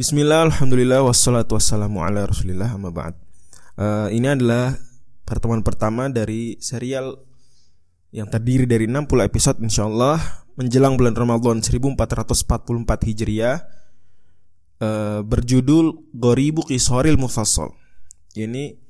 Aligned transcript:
Bismillah, 0.00 0.48
Alhamdulillah, 0.48 1.04
wassalatu 1.04 1.60
wassalamu 1.60 2.00
ala 2.00 2.24
rasulillah, 2.24 2.72
amma 2.72 2.88
ba'd. 2.88 3.12
Uh, 3.76 4.08
Ini 4.08 4.32
adalah 4.32 4.72
pertemuan 5.28 5.60
pertama 5.60 6.08
dari 6.08 6.56
serial 6.56 7.20
yang 8.08 8.24
terdiri 8.24 8.64
dari 8.64 8.88
60 8.88 9.04
episode 9.20 9.60
insyaAllah 9.60 10.16
Menjelang 10.56 10.96
bulan 10.96 11.12
Ramadan 11.12 11.60
1444 11.60 12.32
Hijriah. 13.12 13.60
Uh, 14.80 15.20
Berjudul 15.20 16.08
Goribu 16.16 16.64
Kisoril 16.64 17.20
Mufassal. 17.20 17.68
Ini 18.32 18.80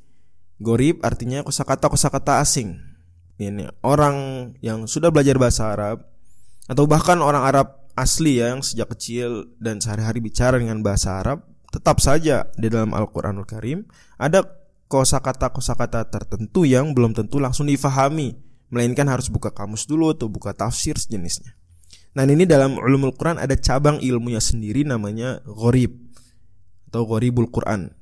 Gorib 0.62 1.02
artinya 1.02 1.42
kosakata-kosakata 1.42 2.38
asing. 2.38 2.78
Ini 3.34 3.66
orang 3.82 4.54
yang 4.62 4.86
sudah 4.86 5.10
belajar 5.10 5.42
bahasa 5.42 5.74
Arab 5.74 6.06
Atau 6.70 6.86
bahkan 6.86 7.18
orang 7.18 7.42
Arab 7.42 7.79
asli 7.98 8.42
ya 8.42 8.54
yang 8.54 8.62
sejak 8.62 8.92
kecil 8.96 9.50
dan 9.58 9.78
sehari-hari 9.78 10.22
bicara 10.22 10.58
dengan 10.58 10.82
bahasa 10.84 11.18
Arab, 11.18 11.46
tetap 11.70 12.02
saja 12.02 12.50
di 12.58 12.66
dalam 12.66 12.90
Al-Qur'anul 12.90 13.46
Karim 13.46 13.86
ada 14.18 14.42
kosakata-kosakata 14.90 16.10
tertentu 16.10 16.66
yang 16.66 16.90
belum 16.90 17.14
tentu 17.14 17.38
langsung 17.38 17.70
difahami, 17.70 18.34
melainkan 18.74 19.06
harus 19.06 19.30
buka 19.30 19.54
kamus 19.54 19.86
dulu 19.86 20.10
atau 20.10 20.26
buka 20.26 20.50
tafsir 20.50 20.98
sejenisnya. 20.98 21.54
Nah, 22.10 22.26
ini 22.26 22.42
dalam 22.42 22.74
ulumul 22.74 23.14
Quran 23.14 23.38
ada 23.38 23.54
cabang 23.54 24.02
ilmunya 24.02 24.42
sendiri 24.42 24.82
namanya 24.82 25.38
gharib 25.46 25.94
atau 26.90 27.06
gharibul 27.06 27.46
Quran. 27.54 27.94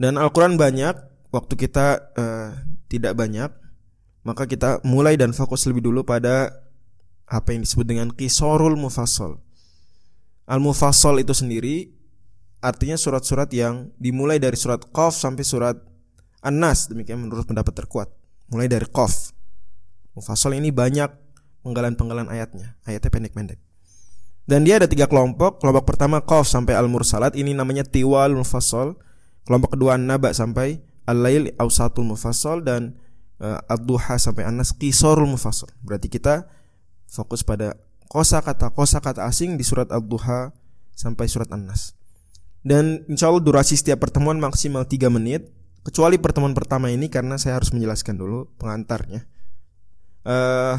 Dan 0.00 0.16
Al-Quran 0.16 0.56
banyak, 0.56 0.96
waktu 1.28 1.54
kita 1.60 2.16
uh, 2.16 2.48
tidak 2.88 3.12
banyak, 3.12 3.52
maka 4.24 4.48
kita 4.48 4.80
mulai 4.88 5.20
dan 5.20 5.36
fokus 5.36 5.68
lebih 5.68 5.84
dulu 5.84 6.00
pada 6.00 6.64
apa 7.28 7.52
yang 7.52 7.62
disebut 7.62 7.84
dengan 7.84 8.08
kisorul 8.08 8.74
mufassal. 8.74 9.38
Al 10.48 10.64
mufassal 10.64 11.20
itu 11.20 11.36
sendiri 11.36 11.92
artinya 12.64 12.96
surat-surat 12.96 13.52
yang 13.52 13.92
dimulai 14.00 14.40
dari 14.40 14.56
surat 14.56 14.82
Qaf 14.90 15.14
sampai 15.14 15.44
surat 15.44 15.76
An-Nas 16.40 16.88
demikian 16.88 17.20
menurut 17.20 17.44
pendapat 17.44 17.76
terkuat. 17.76 18.08
Mulai 18.48 18.66
dari 18.66 18.88
Qaf. 18.88 19.36
Mufassal 20.16 20.56
ini 20.56 20.72
banyak 20.72 21.12
penggalan-penggalan 21.62 22.32
ayatnya. 22.32 22.80
Ayatnya 22.88 23.10
pendek-pendek. 23.12 23.60
Dan 24.48 24.64
dia 24.64 24.80
ada 24.80 24.88
tiga 24.88 25.04
kelompok. 25.04 25.60
Kelompok 25.60 25.84
pertama 25.84 26.24
Qaf 26.24 26.48
sampai 26.48 26.72
Al-Mursalat 26.72 27.36
ini 27.36 27.52
namanya 27.52 27.84
Tiwal 27.84 28.32
Mufassal. 28.32 28.96
Kelompok 29.44 29.76
kedua 29.76 30.00
An-Naba 30.00 30.32
sampai 30.32 30.80
Al-Lail 31.04 31.52
Ausatul 31.60 32.08
Mufassal 32.08 32.64
dan 32.64 32.96
uh, 33.44 33.60
Ad-Duha 33.68 34.16
sampai 34.16 34.48
An-Nas 34.48 34.72
Qisorul 34.72 35.28
Mufassal. 35.28 35.68
Berarti 35.84 36.08
kita 36.08 36.48
fokus 37.08 37.42
pada 37.42 37.74
kosa-kata 38.12 38.70
kosa-kata 38.72 39.24
asing 39.24 39.56
di 39.56 39.64
surat 39.64 39.88
Al-Duha 39.88 40.52
sampai 40.92 41.26
surat 41.26 41.48
An-Nas. 41.50 41.96
Dan 42.62 43.02
insya 43.08 43.32
Allah 43.32 43.42
durasi 43.42 43.74
setiap 43.74 44.04
pertemuan 44.04 44.36
maksimal 44.36 44.84
3 44.84 45.08
menit 45.08 45.48
Kecuali 45.88 46.20
pertemuan 46.20 46.52
pertama 46.52 46.92
ini 46.92 47.08
karena 47.08 47.40
saya 47.40 47.56
harus 47.56 47.72
menjelaskan 47.72 48.20
dulu 48.20 48.52
pengantarnya. 48.60 49.24
Uh, 50.20 50.76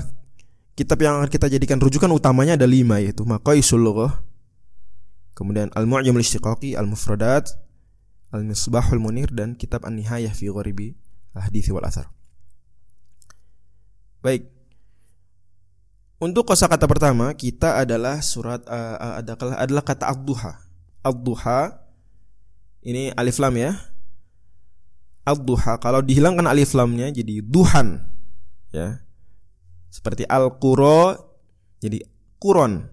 Kitab 0.78 1.02
yang 1.02 1.18
akan 1.18 1.34
kita 1.34 1.50
jadikan 1.50 1.82
rujukan 1.82 2.14
utamanya 2.14 2.54
ada 2.54 2.70
lima 2.70 3.02
yaitu 3.02 3.26
Maqaisul 3.26 3.82
Lughah 3.82 4.22
Kemudian 5.34 5.74
Al-Mu'jam 5.74 6.14
al-Istiqaqi, 6.14 6.78
Al-Mufradat 6.78 7.50
Al-Misbahul 8.30 9.02
Munir 9.02 9.34
dan 9.34 9.58
Kitab 9.58 9.82
An-Nihayah 9.82 10.30
fi 10.30 10.46
Gharibi 10.54 10.94
Al-Hadithi 11.34 11.74
wal 11.74 11.90
Athar. 11.90 12.14
Baik, 14.22 14.46
untuk 16.20 16.52
kosakata 16.52 16.84
pertama 16.84 17.32
kita 17.32 17.80
adalah 17.80 18.20
surat 18.20 18.60
uh, 18.68 19.24
adalah 19.24 19.56
adalah 19.56 19.84
kata 19.88 20.12
ad-duha. 21.00 21.80
Ini 22.84 23.16
alif 23.16 23.40
lam 23.40 23.56
ya. 23.56 23.72
Ad-duha 25.24 25.80
kalau 25.80 26.04
dihilangkan 26.04 26.44
alif 26.44 26.76
lamnya 26.76 27.08
jadi 27.08 27.40
duhan 27.40 28.04
ya. 28.76 29.00
Seperti 29.88 30.28
al-qura 30.28 31.16
jadi 31.80 32.04
kuron 32.36 32.84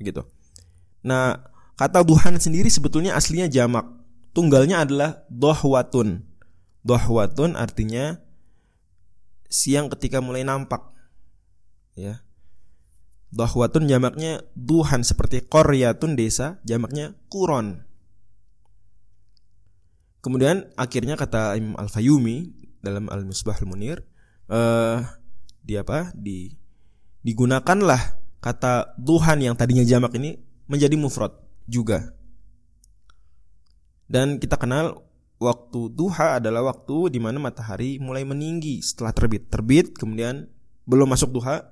gitu. 0.00 0.24
Nah, 1.04 1.44
kata 1.76 2.00
duhan 2.00 2.40
sendiri 2.40 2.72
sebetulnya 2.72 3.20
aslinya 3.20 3.52
jamak. 3.52 3.84
Tunggalnya 4.32 4.88
adalah 4.88 5.28
dohwatun. 5.28 6.24
Dohwatun 6.80 7.52
artinya 7.52 8.16
siang 9.52 9.92
ketika 9.92 10.24
mulai 10.24 10.40
nampak. 10.40 10.88
Ya 11.92 12.24
Dahwatun 13.30 13.86
jamaknya 13.86 14.42
duhan 14.58 15.06
seperti 15.06 15.46
koryatun 15.46 16.18
desa, 16.18 16.58
jamaknya 16.66 17.14
kuron. 17.30 17.86
Kemudian 20.20 20.68
akhirnya 20.74 21.14
kata 21.14 21.54
Imam 21.56 21.78
Al-Fayumi 21.78 22.50
dalam 22.82 23.06
Al-Misbah 23.08 23.56
Al-Munir 23.62 24.04
uh, 24.50 25.00
di 25.62 25.78
apa? 25.78 26.12
di 26.12 26.52
digunakanlah 27.20 28.18
kata 28.40 28.96
duhan 28.96 29.40
yang 29.40 29.54
tadinya 29.54 29.84
jamak 29.84 30.16
ini 30.16 30.36
menjadi 30.66 30.96
mufrad 30.98 31.32
juga. 31.70 32.12
Dan 34.10 34.42
kita 34.42 34.58
kenal 34.58 35.06
waktu 35.40 35.88
duha 35.94 36.42
adalah 36.42 36.66
waktu 36.66 37.14
di 37.14 37.18
mana 37.22 37.38
matahari 37.38 37.96
mulai 38.02 38.26
meninggi 38.26 38.82
setelah 38.82 39.14
terbit. 39.14 39.48
Terbit 39.48 39.94
kemudian 39.94 40.50
belum 40.84 41.08
masuk 41.08 41.30
duha, 41.30 41.62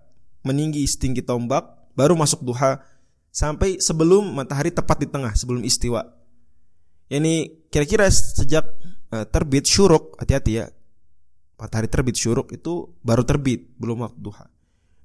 meninggi 0.48 0.80
setinggi 0.88 1.20
tombak, 1.20 1.92
baru 1.92 2.16
masuk 2.16 2.40
duha 2.40 2.80
sampai 3.28 3.76
sebelum 3.78 4.32
matahari 4.32 4.72
tepat 4.72 5.04
di 5.04 5.08
tengah, 5.12 5.36
sebelum 5.36 5.60
istiwa. 5.60 6.08
Ini 7.12 7.68
kira-kira 7.68 8.08
sejak 8.08 8.64
uh, 9.12 9.28
terbit 9.28 9.68
syuruk, 9.68 10.16
hati-hati 10.16 10.64
ya. 10.64 10.66
Matahari 11.60 11.90
terbit 11.92 12.16
syuruk 12.16 12.48
itu 12.56 12.96
baru 13.04 13.24
terbit, 13.28 13.76
belum 13.76 14.08
waktu 14.08 14.20
duha. 14.20 14.46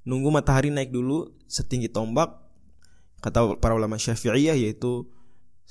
Nunggu 0.07 0.31
matahari 0.31 0.71
naik 0.71 0.91
dulu 0.91 1.31
setinggi 1.47 1.91
tombak, 1.91 2.31
kata 3.23 3.55
para 3.59 3.75
ulama 3.75 3.95
syafi'iyah 3.95 4.55
yaitu 4.55 5.07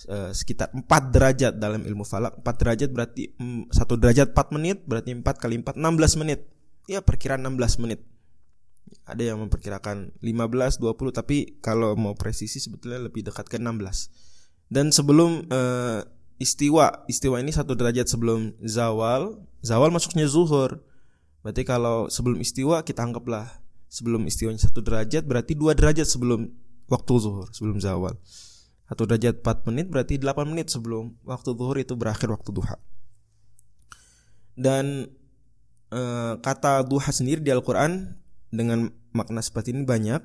uh, 0.08 0.32
sekitar 0.32 0.72
4 0.72 0.88
derajat 1.12 1.52
dalam 1.56 1.84
ilmu 1.84 2.04
falak. 2.04 2.40
4 2.40 2.60
derajat 2.60 2.90
berarti 2.92 3.22
um, 3.36 3.68
mm, 3.68 3.76
1 3.76 4.02
derajat 4.02 4.28
4 4.32 4.56
menit, 4.56 4.78
berarti 4.88 5.12
4 5.12 5.22
kali 5.36 5.54
4 5.60 5.76
16 5.76 6.20
menit. 6.20 6.40
Ya 6.90 6.98
perkiraan 6.98 7.44
16 7.46 7.78
menit 7.78 8.02
ada 9.08 9.22
yang 9.22 9.40
memperkirakan 9.42 10.14
15 10.20 10.80
20 10.80 11.18
tapi 11.18 11.58
kalau 11.64 11.96
mau 11.98 12.14
presisi 12.16 12.60
sebetulnya 12.60 13.02
lebih 13.02 13.26
dekat 13.26 13.48
ke 13.48 13.56
16 13.56 14.72
dan 14.72 14.88
sebelum 14.88 15.44
uh, 15.52 16.00
istiwa 16.40 17.04
istiwa 17.06 17.36
ini 17.38 17.52
satu 17.52 17.76
derajat 17.76 18.08
sebelum 18.08 18.56
zawal 18.64 19.44
zawal 19.60 19.92
masuknya 19.92 20.24
zuhur. 20.24 20.80
Berarti 21.44 21.62
kalau 21.62 22.08
sebelum 22.08 22.40
istiwa 22.40 22.80
kita 22.80 23.04
anggaplah 23.04 23.46
sebelum 23.92 24.24
istiwanya 24.24 24.64
satu 24.64 24.80
derajat 24.80 25.28
berarti 25.28 25.52
dua 25.52 25.76
derajat 25.76 26.08
sebelum 26.08 26.48
waktu 26.88 27.12
zuhur 27.20 27.52
sebelum 27.52 27.78
zawal. 27.84 28.16
Satu 28.88 29.08
derajat 29.08 29.40
4 29.40 29.72
menit 29.72 29.88
berarti 29.88 30.20
8 30.20 30.52
menit 30.52 30.68
sebelum 30.68 31.16
waktu 31.24 31.56
zuhur 31.56 31.80
itu 31.80 31.96
berakhir 31.96 32.28
waktu 32.28 32.52
duha. 32.52 32.76
Dan 34.52 35.08
uh, 35.88 36.36
kata 36.36 36.84
duha 36.84 37.08
sendiri 37.08 37.40
di 37.40 37.48
Al-Quran 37.48 38.20
dengan 38.52 38.92
makna 39.16 39.40
seperti 39.40 39.72
ini 39.72 39.82
banyak. 39.82 40.20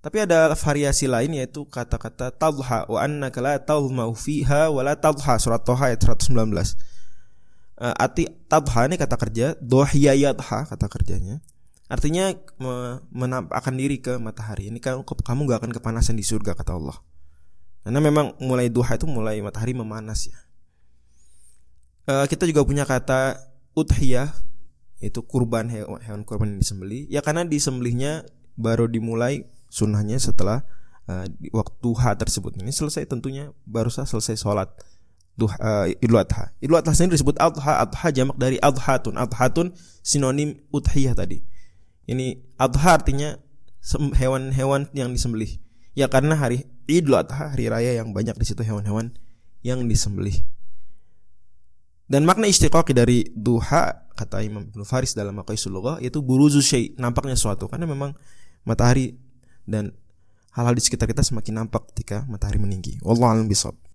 Tapi 0.00 0.22
ada 0.22 0.54
variasi 0.54 1.10
lain 1.10 1.34
yaitu 1.34 1.66
kata-kata 1.66 2.30
tadha 2.30 2.86
wa 2.86 2.98
annaka 3.02 3.42
la 3.42 3.58
tadhma'u 3.58 4.14
fiha 4.14 4.70
wa 4.70 4.78
la 4.86 4.94
tadha 4.94 5.34
surat 5.42 5.66
Toha 5.66 5.90
ayat 5.90 5.98
119. 6.06 6.30
Uh, 6.30 6.62
eh, 7.82 7.94
arti 7.98 8.30
tadha 8.46 8.86
ini 8.86 8.94
kata 8.94 9.18
kerja, 9.18 9.46
dohiyayadha 9.58 10.70
kata 10.70 10.86
kerjanya. 10.86 11.42
Artinya 11.86 12.34
menampakkan 13.14 13.74
diri 13.78 14.02
ke 14.02 14.18
matahari. 14.18 14.70
Ini 14.74 14.82
kan 14.82 15.06
kamu 15.06 15.46
gak 15.46 15.62
akan 15.62 15.72
kepanasan 15.74 16.18
di 16.18 16.26
surga 16.26 16.58
kata 16.58 16.74
Allah. 16.74 16.98
Karena 17.86 18.02
memang 18.02 18.34
mulai 18.42 18.66
duha 18.66 18.98
itu 18.98 19.06
mulai 19.06 19.38
matahari 19.38 19.70
memanas 19.70 20.26
ya. 20.26 20.38
Uh, 22.06 22.26
kita 22.26 22.46
juga 22.46 22.66
punya 22.66 22.82
kata 22.82 23.38
udhiyah 23.74 24.30
itu 25.00 25.20
kurban 25.24 25.68
hewan, 25.68 26.00
hewan 26.00 26.22
kurban 26.24 26.56
yang 26.56 26.60
disembelih. 26.60 27.04
Ya 27.12 27.20
karena 27.20 27.44
disembelihnya 27.44 28.24
baru 28.56 28.88
dimulai 28.88 29.44
sunnahnya 29.68 30.16
setelah 30.16 30.64
uh, 31.10 31.28
waktu 31.52 31.74
duha 31.84 32.16
tersebut. 32.16 32.56
Ini 32.56 32.72
selesai 32.72 33.04
tentunya 33.04 33.52
baru 33.68 33.92
saja 33.92 34.08
selesai 34.08 34.40
sholat 34.40 34.68
duha 35.36 35.56
uh, 35.60 35.86
idul 36.00 36.16
adha. 36.20 36.52
Idul 36.64 36.80
adha 36.80 36.96
sendiri 36.96 37.20
disebut 37.20 37.36
adha. 37.36 37.84
Adha 37.84 38.08
jamak 38.08 38.36
dari 38.40 38.56
adhatun. 38.56 39.20
Adhatun 39.20 39.76
sinonim 40.00 40.56
udhiyah 40.72 41.12
tadi. 41.12 41.44
Ini 42.08 42.56
adha 42.56 42.96
artinya 42.96 43.36
hewan-hewan 44.16 44.88
yang 44.96 45.12
disembelih. 45.12 45.60
Ya 45.92 46.08
karena 46.08 46.36
hari 46.36 46.64
idul 46.88 47.20
adha 47.20 47.52
hari 47.52 47.68
raya 47.68 48.00
yang 48.00 48.16
banyak 48.16 48.36
di 48.36 48.46
situ 48.48 48.64
hewan-hewan 48.64 49.12
yang 49.60 49.84
disembelih 49.84 50.46
dan 52.06 52.22
makna 52.22 52.46
istiqaqi 52.46 52.94
dari 52.94 53.26
duha 53.34 54.06
kata 54.16 54.40
Imam 54.42 54.64
Ibnu 54.64 54.82
Faris 54.86 55.12
dalam 55.12 55.36
Maqaisul 55.36 55.74
Lughah 55.74 56.00
yaitu 56.00 56.24
buruzu 56.24 56.64
syai, 56.64 56.96
nampaknya 56.96 57.36
suatu 57.36 57.68
karena 57.68 57.84
memang 57.84 58.16
matahari 58.64 59.14
dan 59.68 59.92
hal-hal 60.56 60.72
di 60.72 60.82
sekitar 60.82 61.04
kita 61.04 61.20
semakin 61.20 61.66
nampak 61.66 61.92
ketika 61.92 62.24
matahari 62.26 62.56
meninggi. 62.56 62.96
Wallahu 63.04 63.28
a'lam 63.28 63.46
bishawab. 63.46 63.76